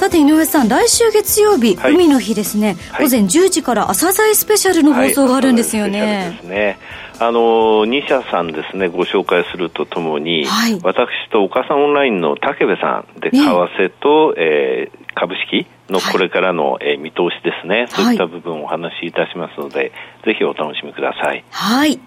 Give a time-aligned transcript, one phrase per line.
[0.00, 6.78] さて井上さん来週月曜日、はい、海の日ですね、はい、午前10時から朝鮮スペシャルの放送があるんですよね、ね。
[7.18, 10.46] あの2社さんですねご紹介するとともに、
[10.82, 19.92] 私と岡さんオンラインの武部さんで為替と、ねえー、株式のこれからの、えー、見通しですね、そういった部分をお話しいたしますので、
[20.24, 21.44] ぜひお楽しみください。
[21.50, 22.00] はい。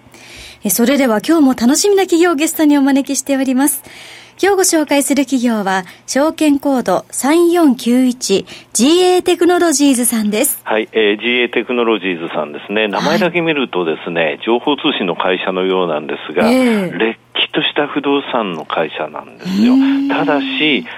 [0.71, 3.83] それでは今日も楽しみな企業をゲストにお招きしております。
[4.43, 10.59] 今日ご紹介する企業は、証券コード 3491GA テクノロジーズさんです。
[10.65, 12.89] はい、えー、GA テクノロジーズさんですね。
[12.89, 19.75] 名前だけ見るとですね、はい、情報通信の会社のようなんですが、えー、れっきとした不動産の会社なんですよ。
[20.09, 20.89] ただし、必ず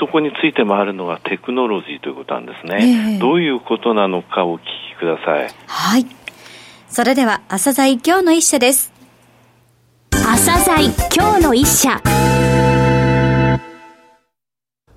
[0.00, 3.12] そこについて回るのがテクノロジーということなんですね。
[3.12, 4.64] えー、どういうことなのかお聞き
[4.98, 5.50] ください。
[5.66, 6.06] はい。
[6.88, 8.90] それでは、朝鮮今日の一社です。
[10.10, 12.00] 朝鮮今日の一社。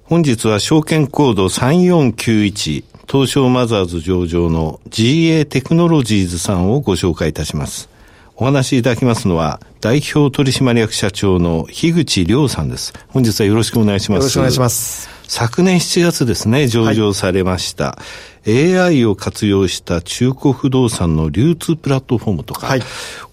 [0.07, 7.89] 本日は証券コード3491東証マザーズ上場の GA テクノロジーズさんをご紹介いたします。
[8.35, 12.93] お話しいただきますのは、代表取締役社長の樋口亮さんです。
[13.07, 14.19] 本日はよろしくお願いします。
[14.19, 15.14] よろしくお願いします。
[15.27, 17.85] 昨年7月ですね、上場されました。
[17.85, 22.81] はい AI を活用した中古不動産の流通プラットフォームとか、はい、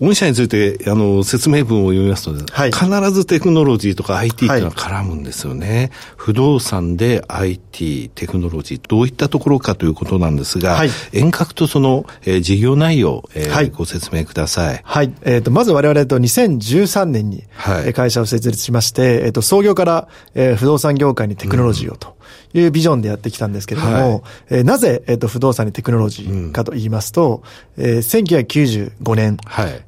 [0.00, 5.76] 御社についてあの説明文を読みますと、はい、必ずテクノロジーとか IT っていうのは絡むんですよね。
[5.76, 14.80] はい、不動産で IT、テクノロジー、どういったところかということなんですが、はい、遠隔とその、えー、事業内容、えーはい、ご説明ください。
[14.82, 15.12] はい。
[15.22, 22.16] えっ、ー、と、まず我々と2013年に、はい、会社を設立しまして、えっ、ー、と、創業から、えー、不動産業界にテクノロジーをと。
[22.54, 27.42] いうビジョンでやってきたんですけれども、はい、えー、なぜ、えっ、ー、と、不動産にテクノロジーかと言いますと、
[27.76, 29.38] うん、えー、1995年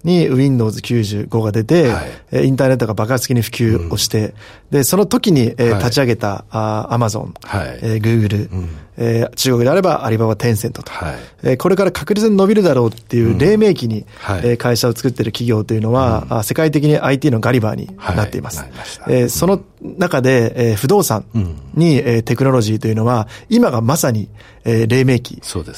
[0.02, 4.28] に Windows 95が出て、はい、インターネットが爆発的に普及をして、
[4.70, 18.60] うん、で、その時に、えー、立ち上げた、あ Amazon、はい、えー、Google、うんえー、中国であればアリババ、テンセントと、はい、えー、これから確実に伸びるだろうっていう黎明期に、うんはい、えー、会社を作っている企業というのは、うん、世界的に IT のガリバーになっています。
[18.60, 18.70] はい、
[19.08, 21.24] えー、その中で、えー、不動産
[21.74, 24.28] に、えー、テクノロジーというのは、今がまさに、
[24.64, 25.36] えー、黎明期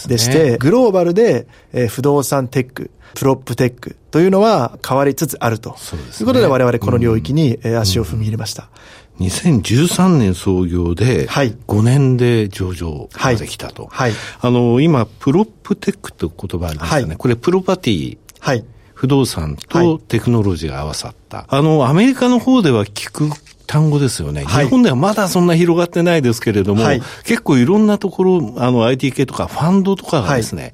[0.08, 5.74] でして、ね、グローバルで、えー、不動産テック、プロップテックというのは変わりつつあると。
[5.78, 8.64] そうですね、いうことで我々この領域に、うん、足を踏み入れました。
[8.64, 13.86] うん2013年創業で、5年で上場できたと。
[13.90, 14.12] はい。
[14.40, 17.08] あの、今、プロップテックという言葉ありますよね。
[17.08, 18.18] はい、これ、 property。
[18.40, 18.64] はい。
[18.94, 21.38] 不動産とテクノロジーが合わさった。
[21.38, 23.30] はい、あの、アメリカの方では聞く
[23.66, 24.44] 単語ですよね。
[24.44, 30.72] はい、日本ではまだそんな広がってないですけれども、はい、結構いろんなところ、あの、IT 系とかファンドとかがですね、はい、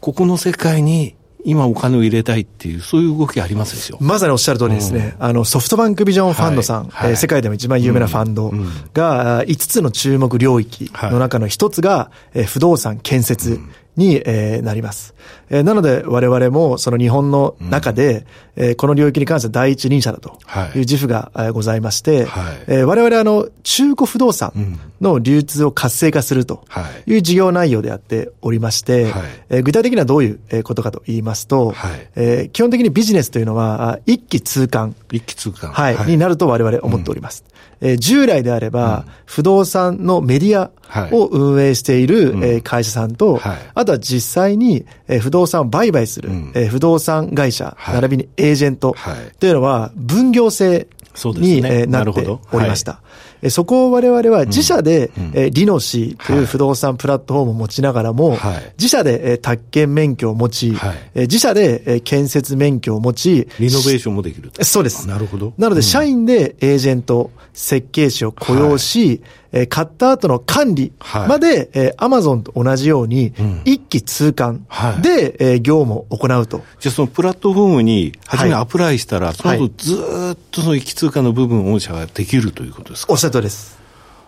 [0.00, 1.14] ここの世界に
[1.44, 5.14] 今お金を入れたいっていう、そういう動きありますでしょまさにおっしゃる通りですね。
[5.18, 7.08] うん、あの、ソフトバンクビジョンファンドさん、はい。
[7.08, 8.52] はい、世界でも一番有名なファンド
[8.94, 12.10] が、5つの注目領域の中の一つが、
[12.46, 13.60] 不動産建設
[13.96, 15.14] に、えー、なります。
[15.50, 20.38] えー、なので我々もその日本の中で、うん、えー、この領域に関しては第一人者だと
[20.74, 20.76] い。
[20.76, 24.52] う自負が、はい、ございまして、はい、えー、我々あの中古不動産
[25.00, 26.64] の流通を活性化すると
[27.06, 27.16] い。
[27.16, 34.94] う事業内容でやっておりまして、はい、えー、具体的にはどういうことかと言いますと、はい、えー、基本的にビジネスというのは一気通貫。
[35.10, 35.72] 一気通貫。
[35.72, 36.10] はい。
[36.10, 37.44] になると我々思っております。
[37.80, 40.70] うん、えー、従来であれば、不動産のメディア
[41.12, 48.94] を運営している、え会社さんと、はい、あとは実際に、え不動産を売買する、うん、え不動産会社、はい、並びにエージェント。
[49.38, 50.88] というのは分業制
[51.36, 52.92] に、ね、なっておりました。
[52.92, 53.00] は
[53.42, 65.06] い、そこを我々は自社で、うん、えリノシーという不動産プラットフォームを持ちながらも、はい、自社で、え宅建免許を持ち、はい、え自社で、え建設免許を持ち、リノベーションもできるそうです。
[65.08, 65.52] なるほど。
[65.58, 69.22] なので、社員でエージェント、設計士を雇用し、
[69.52, 70.92] えー、買った後の管理
[71.28, 73.34] まで、はい、えー、アマゾンと同じように、
[73.64, 76.62] 一気通貫で、はい、えー、業務を行うと。
[76.80, 79.94] じゃあそのプラットフォームに初めアプライしたら、はい、その後ず
[80.34, 83.12] っとその一気通貫の部分を御社ができるということですか？
[83.12, 83.78] おっしゃるとりです。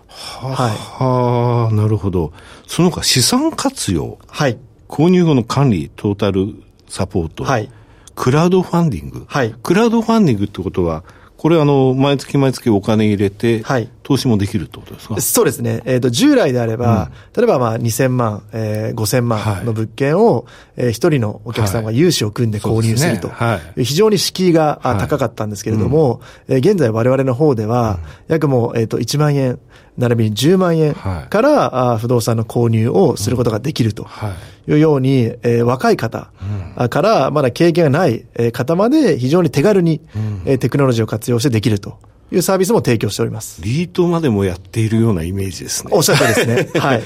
[0.06, 2.32] はあ、はい、なるほど。
[2.66, 4.18] その他資産活用。
[4.28, 4.58] はい。
[4.86, 6.54] 購入後の管理、トータル
[6.88, 7.44] サポート。
[7.44, 7.70] はい。
[8.14, 9.24] クラウドファンディング。
[9.26, 9.54] はい。
[9.62, 11.02] クラウドファンディングってことは、
[11.44, 13.90] これあの、毎月毎月お金入れて、はい。
[14.04, 15.20] 投資もできるってことですか？
[15.20, 15.82] そうですね。
[15.86, 20.46] えっ、ー、と、従来であれば、うん、例えばまあ2000万、えー、5000万の物件を、
[20.76, 23.28] えー、一人のお客さんが融資を組んで購入すると。
[23.30, 27.98] はい、非常に敷居が高かったんですけれども、はい、えー、現在我々の方では、
[28.28, 29.58] 約もう、えっ、ー、と、1万円、
[29.96, 34.06] 並びに10万円から、はい、不動産の購入をすることができると
[34.66, 34.72] い。
[34.72, 36.30] うように、えー、若い方
[36.90, 40.00] からまだ経験がない方まで非常に手軽に、
[40.46, 41.98] うん、テクノロジーを活用してできると
[42.32, 43.62] いうサービスも提供しております。
[43.62, 45.92] リートまでもやっているようなイメージですね。
[45.94, 46.68] おっしゃったですね。
[46.80, 47.02] はい。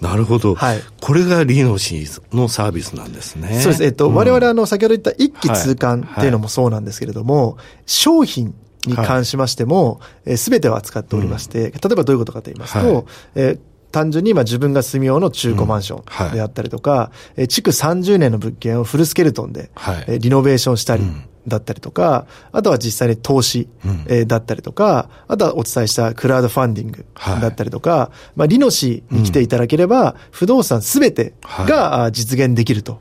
[0.00, 0.54] なるほど。
[0.56, 0.80] はい。
[1.00, 3.60] これがリノシーのサービスなんですね。
[3.60, 3.84] そうです。
[3.84, 7.56] えっと、うん、我々あの、先ほど言った一気通貫っていうのもそうなんですけれども、はいはい、
[7.86, 8.54] 商品
[8.86, 10.00] に関しましても、
[10.36, 13.04] す、べ、てを扱っておりまして、うん、例えばどういうことかと言いますと、はい、
[13.36, 13.58] えー
[13.92, 21.04] 単純に今自分が住みようの中古マンションであったりとか、うんはい、築30年の物件をフルスケルトンで、はい、リノベーションしたり、
[21.46, 23.68] だったりとか、あとは実際に投資、
[24.06, 27.04] えだったりとか、あとはお伝えしたクラウドファンディング
[27.40, 31.34] だったりとか、はい、まあ、リノシーに来ていただければ、不動産すべて
[31.66, 33.00] が実現できると。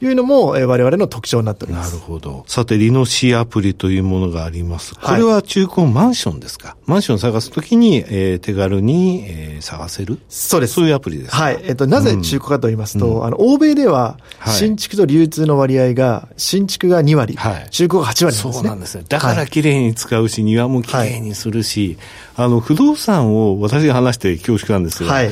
[0.00, 1.94] いうのも、えー、我々の特徴になっております。
[1.94, 2.44] なるほど。
[2.46, 4.94] さて、リノシーアプリというものがあります。
[4.94, 10.18] これは中古マンションですか、はい、マンションを探すときに、えー、手軽に、えー、探せる？
[10.28, 10.74] そうです。
[10.74, 11.58] そういうアプリですはい。
[11.62, 18.52] えっ、ー、と、なぜ中古かと言いますと、うん、あの、欧米では、新築と流通の割合が、新築が2割、はい、中古が8割なんですね。
[18.52, 19.04] そうなんですね。
[19.08, 21.98] だから綺麗に使うし、庭も綺麗にするし、
[22.36, 25.30] あの、不動産を私が話して恐縮なんですが、はい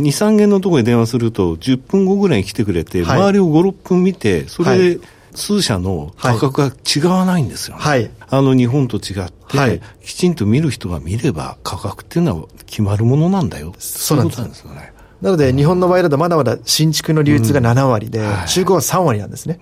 [0.00, 5.00] 2、3件のところに電話すると、10分後ぐらいに来てくれて、はい、周りを5、6分見て、それで、
[5.34, 7.82] 数社の価格が違わないんですよね。
[7.82, 13.72] はい、あの日本と違って、はい、きちんと見る人が見れば価格っていうのは決まるものなんだよ。
[13.78, 14.92] そうなんですよね。
[15.22, 19.60] なので、日本の場合だとまだまだ新築の流通が7割で、中古は3割なんですね。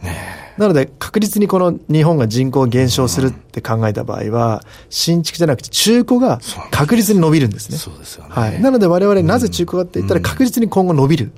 [0.56, 6.40] なので、確実にこの日本が人口減少するって考えた場合は、新築じゃなくて中古が
[6.70, 7.78] 確実に伸びるんですね。
[7.78, 8.30] そうですよね。
[8.30, 8.60] はい。
[8.60, 11.32] なので我々なぜ中古かって言ったら確実に今後伸びる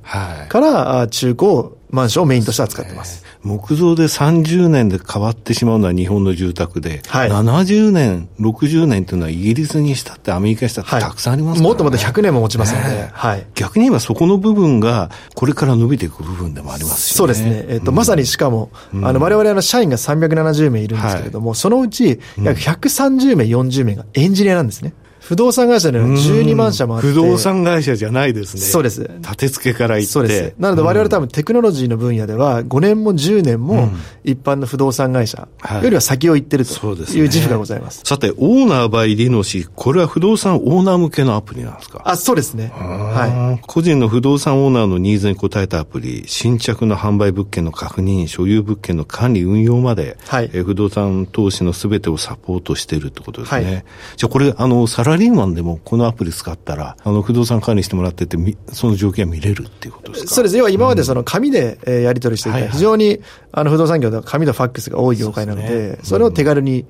[0.48, 3.24] から、中古をマンションをメインとして扱ってます。
[3.42, 11.66] 木造で30年で変わってしまうのは日本の住宅で、はい、70年、60年というのはイギリスにしたってアメリカにしたってたくさんありますから、ね。
[11.66, 17.64] はい、もっともっと100年も持ちますので、ね、はい、逆に言えばそこの部分がこれから伸びていく部分でもありますし、ね、そうですね。
[17.68, 24.94] えっ、ー、と、うん、まさにしかも、うん、あの、我々の社員が370名いるんですけれども、はい、そのうち約130名、40名がエンジニアなんですね。
[25.30, 27.06] 不動産会社では12万社もあって。
[27.06, 28.62] 不動産会社じゃないですね。
[28.62, 29.08] そうです。
[29.20, 30.12] 立て付けから行って。
[30.12, 30.54] そうです。
[30.58, 33.90] なので我々多分テクノロジーの分野では5年も10年も
[34.24, 35.46] 一般の不動産会社
[35.84, 38.02] よりは先を行ってるという自負がございます。
[38.04, 42.02] さて、オーナーバイリノシー、これは不動産オーナー向けのアプリなんですか？
[42.04, 42.72] あ、そうですね。
[42.74, 43.62] はい。
[43.68, 53.64] 個人の不動産オーナーのニーズに応えたアプリ、新着の販売物件の確認、所有物件の管理運用まで、はい、え不動産投資のすべてをサポートしているってことですね。
[53.64, 53.84] はい、
[54.16, 58.36] じゃあこれ、あの、サラリーマンでもこのアプリ使ったら、あの、不動産管理してもらってて、
[58.72, 60.34] その条件見れるっていうことですか？
[60.34, 60.56] そうです。
[60.56, 63.20] 要は今までその紙でやり取りしていた、非常に、
[63.52, 66.86] あの、不動産業では紙とファックスが多い業界なので、それを手軽に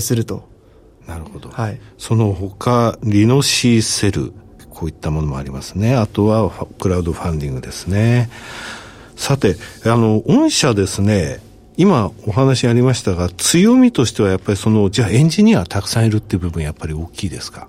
[0.00, 0.48] すると。
[1.06, 1.50] なるほど。
[1.50, 1.78] はい。
[1.98, 4.32] その他、リノシーセル、
[4.70, 5.94] こういったものもありますね。
[5.94, 6.50] あとは、
[6.80, 8.30] クラウドファンディングですね。
[9.14, 11.40] さて、あの、御社ですね、
[11.76, 17.68] 今お話ありましたが、強みとしてはやっぱりその、じゃあエンジニアたくさんいるっていう部分やっぱり大きいですか？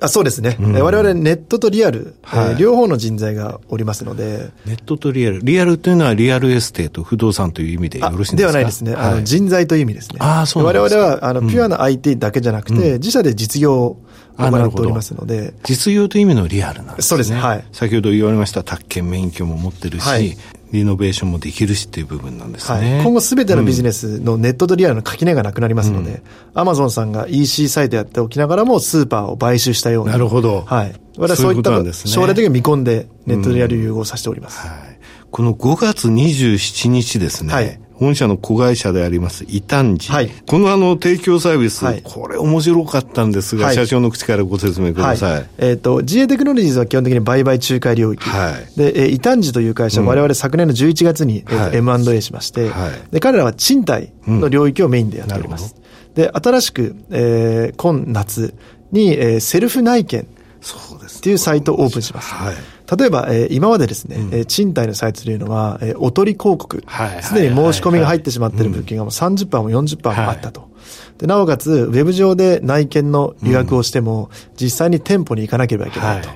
[0.00, 4.50] あそうですね、うん、我々ネットとリアル、はい、両方の人材がおりますので。
[4.66, 5.40] ネットとリアル。
[5.44, 8.46] リアルというのは real estate、不動産という意味でよろしいんですか？
[8.46, 8.94] ではないですね。
[8.96, 10.16] はい、あの人材という意味ですね。
[10.18, 14.00] あそう我々はあの、ピュアな IT だけじゃなくて、うん、自社で実業を
[14.38, 15.54] 行っておりますので。
[15.62, 17.08] 実業という意味のリアルなんですね。
[17.08, 17.38] そうですね。
[17.38, 17.64] はい。
[17.70, 20.36] 先ほど言われました宅建免許も持ってるし、はい
[20.72, 22.94] リノベーションもできるしっていう部分なんですね。
[22.96, 26.22] はい、今後すべてのビジネスのネットとリアルの垣根がなくなりますので、
[26.54, 30.12] アマゾンさんが EC サイトやっておきながらもスーパーを買収したような。
[30.12, 30.62] なるほど。
[30.62, 30.94] はい。
[31.18, 34.66] 我々そういった将来的に見込んでネットとリアル融合させております。
[34.66, 34.98] うん、はい。
[35.30, 37.52] この5月27日ですね。
[37.52, 37.78] はい。
[38.02, 40.10] 本社の子会社であります、異端児。
[40.10, 45.46] はい、このあの、提供サービス、はい、これ面白かったんですが、はい、社長の口からご説明ください。
[45.58, 48.28] えっ、ー、と、GA テクノロジーズは基本的に売買仲介領域。
[48.28, 55.76] はい、で、えー、異端児という会社、うん、我々昨年の11月に、えー、M&A しまして、はい、で、彼らは賃貸の領域をメインでやっております。
[56.08, 58.54] うん、で、新しく、えー、今夏
[58.90, 60.26] に、えー、セルフ内見。
[60.60, 61.18] そうです。
[61.18, 62.32] っていうサイトをオープンします。
[62.32, 62.54] はい。
[62.96, 66.84] 例えば、えー、今までですね、うん、賃貸のサイトというのは、えー、おとり広告、
[67.22, 70.70] すでに申し込みが入ってしまっている物件がもう30%も40%もあったと。
[71.18, 76.28] でなおかつ、ウェブ上で内見の予約をしても、うん、実際に店舗に行かなければいけないと。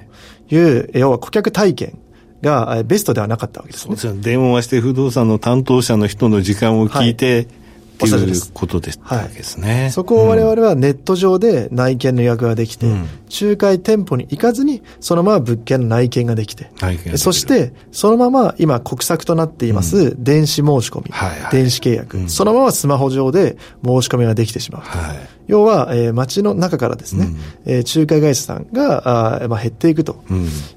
[0.55, 0.59] い。
[0.59, 1.99] う、はい、要は顧客体験
[2.43, 3.97] がベストではなかったわけですね。
[3.97, 4.23] そうですね。
[4.23, 7.49] 電話して不動産の担当者の人の時間を聞いて、はい
[7.97, 9.91] っていうことでったわけですね、はい。
[9.91, 13.09] そこを我々はネット上で内見の予約ができて、うん、
[13.41, 16.71] 仲介店舗に行かずに、そのまま物件の内見ができて、
[17.17, 24.83] そして、そのまま今国策となっています、電子申し込み、はいはい、電子契約、うん、そのままスマホ上で申し込みができてしまう。
[24.83, 30.23] はい、要は、えー、街の中からですね、うん、えー、仲介会社さんがあ、まあ、減っていくと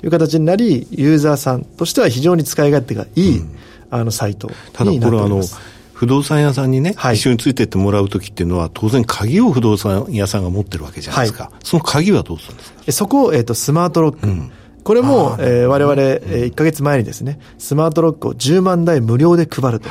[0.04, 3.42] いう形になり、ユーザーさんとしては非常に使い勝手がいい、
[3.90, 4.50] あのサイト
[4.84, 5.52] になっております。
[5.52, 11.44] ただこれあの不動産屋さんにね、はい、一緒についてってもらうときっていうのは、当然鍵を不動産屋さんが持ってるわけじゃないですか。
[11.44, 12.92] はい、その鍵はどうするんですか？
[12.94, 14.26] そこを、えっ、ー、と、スマートロック。
[14.26, 14.50] うん。
[14.86, 19.90] これも、えー、我々、えー、1ヶ月前にですね、スマートロックを10万台無料で配ると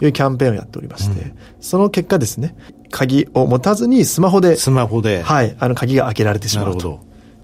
[0.00, 2.54] いうキャンペーンをやっておりまして、はいうん、その結果ですね、
[2.92, 7.00] 鍵を持たずにスマホで、スマホで、はい、あの鍵が開けられてしまうと。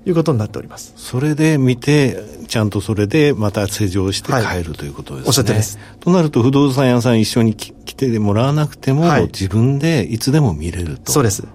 [0.06, 0.92] いうことになっております。
[0.96, 5.28] それで見て、ちゃんとそれでまた施錠して帰る、ということですね。
[5.28, 5.78] おっしゃってます。
[6.00, 11.12] となると、不動産屋さん一緒に来てもらわなくても、はい、自分でいつでも見れると。
[11.12, 11.46] そうです。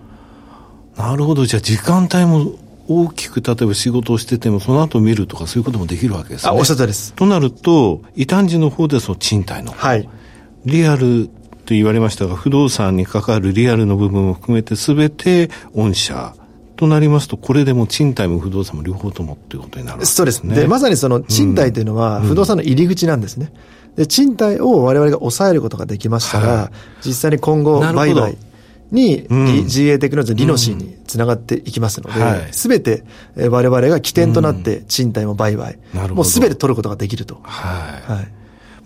[0.98, 1.46] なるほど。
[1.46, 2.51] じゃあ時間帯も
[2.88, 6.50] 大きく例えば仕事をしてても、その後見るとかそういうこともできるわけですね。
[6.50, 7.13] あ、おっしゃったです。
[7.13, 10.10] となると、異端児の方でその賃貸のはい。
[10.65, 16.34] リアルと言われましたが、不動産に関わるリアルの部分を含めてすべて御社
[16.79, 20.48] となりますと、これでも賃貸も不動産も両方ともっていうことになる、ね、そうです。
[20.48, 23.51] で、まさにその賃貸というのは不動産の入り口なんですね。
[23.98, 26.71] で、賃貸を我々が抑えることができましたら、は
[27.03, 28.38] い、実際に今後、売買
[28.91, 33.03] に、うん、GA テクノロジー、リノシーにつながっていきますので、す、べ、い、て
[33.36, 37.39] 我々が起点となって賃貸も売買、うん、もうすべて取ることができると。
[37.43, 38.13] はい。
[38.13, 38.38] はい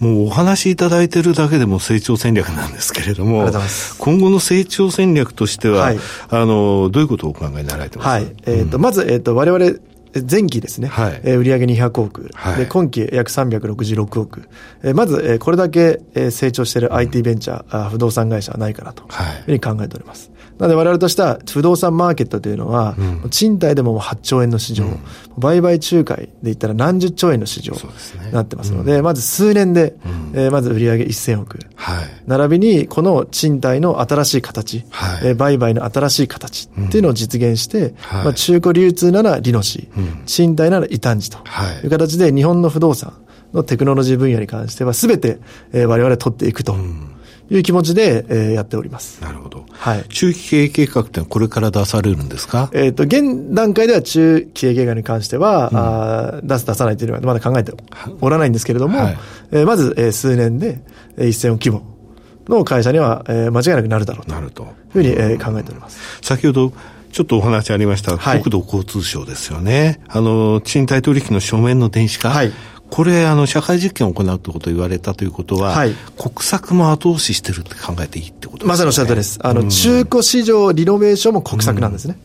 [0.03, 3.49] もうお話しいただいてるだけでも成長戦略なんですけれども、
[3.99, 8.09] 今後の成長戦略としては、はい、あの、どういうことをお考えになられてますか？
[8.11, 8.23] はい。
[8.23, 9.79] えっ、ー、と、うん、まず、えっ、ー、と、我々、
[10.29, 14.47] 前期ですね、はい、えー、売上200億、はい、で今期約366億、
[14.83, 19.03] えー、まず、えー、これだけ、えー、成長している IT ベンチャー、うん、不動産会社はないかなと。
[19.03, 19.09] いう
[19.45, 20.29] ふうに考えております。
[20.59, 24.99] なので我々としては不動産マーケットというのは、うん、賃貸でも8兆円の市場、うん、
[25.37, 29.95] 売買仲介で言ったら何十兆円の市場になってますので、うん、まず数年で、
[30.33, 41.39] えー、まず売上1000億、はい、並びにこの賃貸の新しい形、はい、えー、売買の新しい形っていうのを実現して、はい、まあ、中古流通ならリノシー、賃貸なら異端児と
[41.83, 41.87] い。
[41.87, 43.13] う形で日本の不動産
[43.53, 45.39] のテクノロジー分野に関しては全て、
[45.71, 46.75] えー、我々取っていくと。
[47.49, 49.21] いう気持ちで、えー、やっております。
[49.21, 49.65] なるほど。
[49.71, 50.03] はい。
[50.09, 52.69] 中期経営計画ってこれから出されるんですか？
[52.73, 57.73] えっ、と、現段階では中期経営計画に関しては、うん、あ出す出さないというのはまだ考えて
[58.21, 59.17] おらないんですけれども、はい、
[59.51, 60.81] えー、まず、えー、数年で、
[61.17, 61.83] えー、1000億規模
[62.47, 64.33] の会社には、えー、間違いなくなるだろうと。
[64.33, 64.63] なると。
[64.63, 65.99] いうふうに、えー、考えております。
[66.21, 66.73] 先ほど、
[67.11, 70.01] ちょっとお話ありました、はい、国土交通省ですよね。
[70.07, 72.29] あの、賃貸取引の書面の電子化。
[72.29, 72.51] はい。
[72.89, 79.39] これ、あの、社会実験を行うということを言われたということは、はい、国策も後押ししてるって考えていいってことですか、ね、まさにおっしゃるとりです。
[79.41, 82.17] あの、中古市場リノベーションも国策なんですね。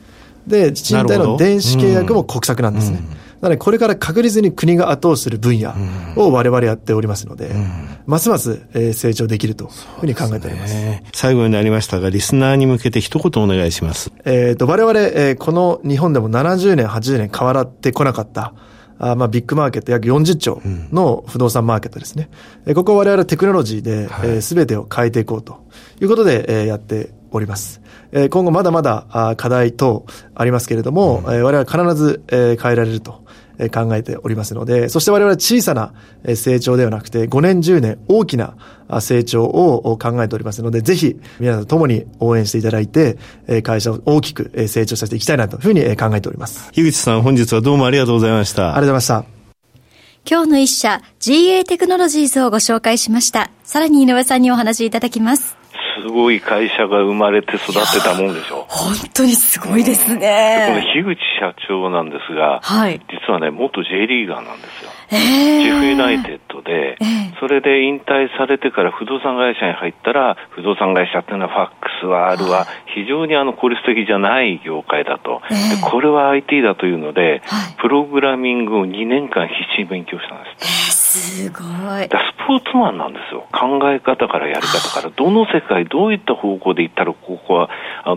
[0.47, 2.99] うん、で、賃貸の電子契約も国策なんですね。
[2.99, 5.73] うんなので、これから確実に国が後押しする分野
[6.17, 8.61] を我々やっておりますので、うん、ますます
[8.95, 10.75] 成長できるというふうに考えております。
[10.75, 14.11] すね、最後になりましたが、リスナーに向けて一言お願いします。
[14.25, 18.55] えっ、と、我々、えー、この日本でも70年、80年変わってこなかった、
[18.99, 20.61] あまあ、ビッグマーケット約40兆
[20.93, 22.29] の不動産マーケットですね。
[22.67, 25.65] うん、ここを我々テクノロジーで、はい、えー、全てを変えていこうと
[26.01, 27.81] いうことで、えー、やっております。
[28.13, 33.25] えー、今後まだまだ課題等ありますけれども、うん、えー、我々は必ず、えー、変えられると
[33.73, 35.93] 考えておりますので、そして我々は小さな
[36.37, 38.55] 成長ではなくて、5年、10年、大きな
[39.01, 43.19] 成長を考えておりますので、ぜひ皆さんと共に応援していただいて、
[43.63, 46.71] 会社を大きく成長させていきたいなというふうに考えております。
[46.73, 48.69] 樋口さん、本日はどうもありがとうございました。
[48.69, 49.39] ありがとうございました。
[50.31, 53.51] 今日の一社、GA テクノロジーズをご紹介しました。
[53.65, 55.58] さらに井上さんにお話しいただきます。
[56.03, 58.67] すごい会社が生まれて育ってたもんでしょ。
[58.69, 60.67] 本当にすごいですね。
[60.69, 64.91] この樋口社長なんですが、はい、実はね、元 J リーガーなんですよ。
[65.11, 80.99] えー、ジェフユナイテッドで、えー、それで引退されてから不動産会社に入ったら、不動産会社っていうのはファックスはあるは、非常にあの効率的じゃない業界だと、えー、でこれは IT だというので、はい、プログラミングを2年間必死に勉強したんです。
[81.09, 81.65] すごい。
[81.65, 82.11] ス
[82.47, 83.38] ポーツマンなんですよ。
[83.59, 87.69] 考え方からやり方から、どの世界、どういった方向でいったら、ここは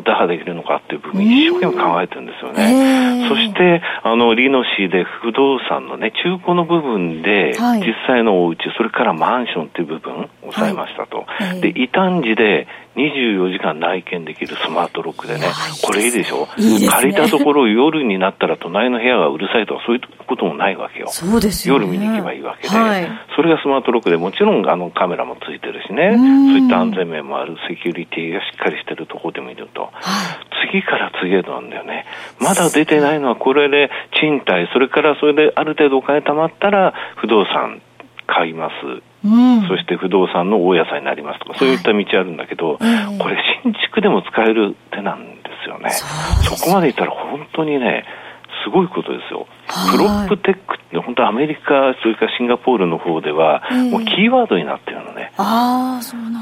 [0.05, 3.27] 打破できるのかっていう部分、一生懸命考えてるんですよね。
[3.27, 11.25] そして、あの、リノシーで不動産のね、中古の部分で、実際のお家、それからマンションっていう部分、抑えましたと。
[11.27, 15.47] はい、で、異端児で、24時間内見できるスマートロックでね、
[15.81, 16.47] これいいでしょ？
[16.57, 21.07] いいね、借りたところ夜になったら隣の部屋がうるさいとかそういうこともないわけよ。
[21.09, 32.05] そうですよ、ね、夜見に行けばいいわけで、はい、それがスマートロックでもちろんあのカメラもついてるしね、そういった安全面もあるセキュリティがしっかりしてるところで見ると、はい、次から次へとなんだよね。
[32.39, 37.81] まだ出てないのはこれで賃貸、それからそれである程度お金貯まったら不動産
[38.27, 39.01] 買います。
[39.23, 45.89] うん、そして不動産の大家さんになりますとか、そういった道あるんだけど、はい、これ新築でも使える手なんですよね。
[45.89, 48.05] そこまでいったら本当にね、
[48.63, 49.47] すごいことですよ。
[49.91, 55.31] プロップテックって本当アメリカ、それからシンガポールの方では、もうキーワードになってるのね。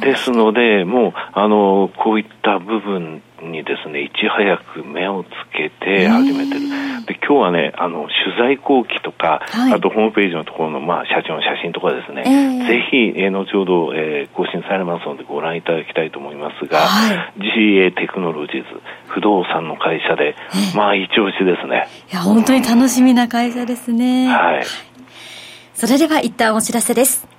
[0.02, 6.62] です、ので、もう、あの、こういった部分にですね、いち早く目をつけて始めてる。
[7.06, 20.36] で、今日はね、あの、取材後期とか、はい、あとホームページのところの、まあ、社長の写真とかですね、えー、ぜひ、えー、後ほど、えー、更新されますのでご覧いただきたいと思いますが、はい、GA テクノロジーズ、不動産の会社で、
[20.76, 21.88] まあ、一押しですね。
[22.12, 24.28] いや、本当に楽しみな会社ですね。
[24.28, 24.64] はい。
[25.74, 27.39] それでは一旦お知らせです。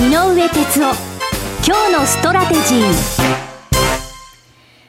[0.00, 0.94] 井上哲夫
[1.62, 3.40] 今日のストラテジー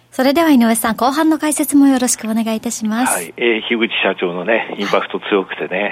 [0.09, 3.13] それでは井上さん、後半の解説もよろしくお願いいたします。
[3.15, 3.33] はい。
[3.35, 5.91] えー、樋口社長のね、インパクト強くてね、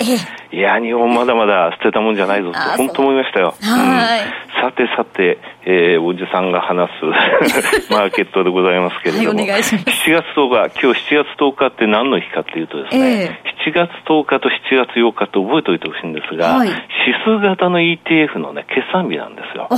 [0.53, 3.55] いや、日本まだまだ捨てたもんじゃないぞって、本当思いましたよ。
[3.59, 4.39] はい、うん。
[4.61, 7.05] さてさて、えー、おじさんが話す
[7.91, 10.09] マーケットでございますけれども、はい、お願いします。
[10.09, 16.79] 7月10日、今日7月10日って何の日かっていうとですね、えー、7月10日と7月8日って覚えておいてほしいんですが、はい、指
[17.25, 19.69] 数型の ETF のね、決算日なんですよ。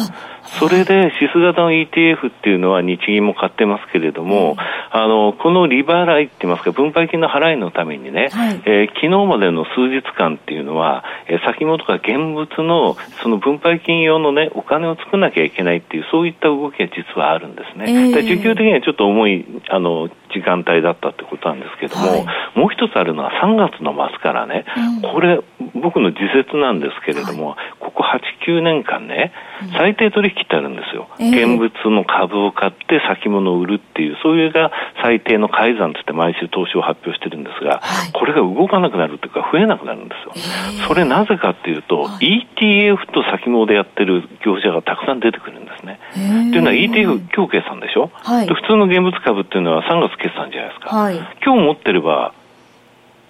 [0.60, 4.58] それで指数型の ETF っていうのは日銀も買ってますけれども、うん、
[4.92, 17.86] あの、この利払いって言いますか、分配金の払いのためにね、はい、えー、昨日までの数日間っていうのは、えー、先物とか現物のその分配金用のね、お金を作らなきゃいけないっていう、そういった動きが実はあるんですね。
[17.88, 22.26] えー、で需給的にはちょっと重い、あの、時間帯だったってことなんですけども、はい、
[22.56, 24.66] もう一つあるのは3月の末からね、
[25.04, 25.40] うん、これ、
[25.76, 27.58] 僕の自説なんですけれども、はい、
[27.94, 29.32] ここ8、9年間ね、
[29.78, 31.08] 最低取引ってあるんですよ。
[31.20, 40.34] えー、現物の株を買って先物を売るっていう、そういうが最低の改ざんってって毎週投資を発表してるんですが、はい、これが動かなくなるというか増えなくなるんですよ。
[40.36, 46.00] えー、それなぜかっていうと、はい、ETF と先物でやってる業者がたくさん出てくるんですね。
[46.16, 50.96] えー、っていうのは ETF 今日計算でしょ、はい、で普通の現物株っていうのは3月決算じゃないですか。
[50.96, 52.34] はい、今日持ってれば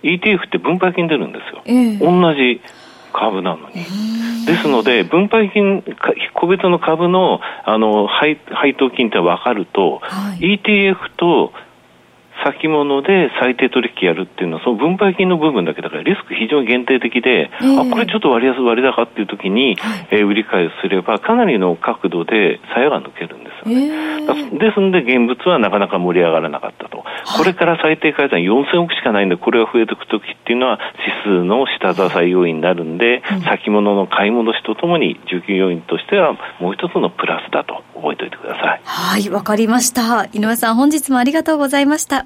[0.03, 1.61] ETF って分配金出るんですよ。
[1.65, 2.61] えー、同じ
[3.11, 3.85] 株なのに。
[4.45, 5.83] ですので、分配金、
[6.33, 11.53] 個別の株のあの配配当金って分かると、はい、ETF と
[12.43, 23.87] 先物で最低取引やるっていうのは、その分配金の部分だけだから、リスク非常に限定的で、えー、あこれちょっと割安、割高っていう時に、はい、えー、売り買いすれば、かなりの角度で鞘が抜けるんですよね。
[23.87, 26.99] えー、ですので、現物はなかなか盛り上がらなかったと。
[26.99, 27.03] は
[27.35, 30.79] い、これから最低改ざん4000億しかないんで、これが増えていく時っていうのは、
[31.25, 38.81] 指数の下支え要因になるんで、うん、先物の買い戻しとともに、需給要因としては、もう一つのプラスだと覚えておいてください。
[38.83, 40.25] はい、わかりました。
[40.33, 42.25] 井上さん、本日もありがとうございました。